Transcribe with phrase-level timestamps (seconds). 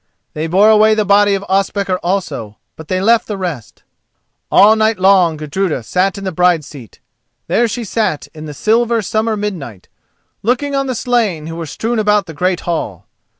[0.33, 3.83] They bore away the body of Ospakar also, but they left the rest.
[4.51, 6.99] All night long Gudruda sat in the bride's seat.
[7.45, 9.89] There she sat in the silver summer midnight,
[10.41, 13.05] looking on the slain who were strewn about the great hall.